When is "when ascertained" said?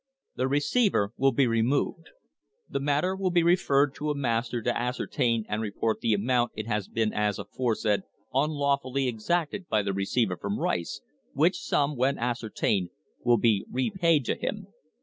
11.95-12.89